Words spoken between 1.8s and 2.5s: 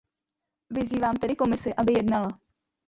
jednala.